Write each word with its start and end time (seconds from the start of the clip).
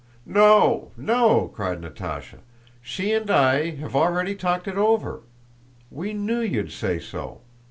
"No, 0.25 0.89
no!" 0.97 1.51
cried 1.53 1.79
Natásha, 1.79 2.39
"she 2.81 3.11
and 3.13 3.29
I 3.29 3.69
have 3.75 3.95
already 3.95 4.33
talked 4.33 4.67
it 4.67 4.75
over. 4.75 5.21
We 5.91 6.11
knew 6.11 6.39
you'd 6.39 6.71
say 6.71 6.97
so. 6.97 7.41